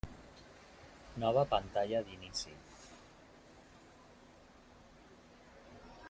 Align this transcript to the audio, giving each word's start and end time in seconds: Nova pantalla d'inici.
Nova 1.23 1.43
pantalla 1.51 1.99
d'inici. 2.07 2.55